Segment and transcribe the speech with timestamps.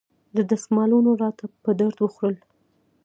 [0.51, 2.35] دستمالونو راته په درد وخوړل.